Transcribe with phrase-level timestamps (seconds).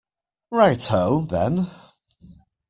[0.49, 1.67] Right ho, then.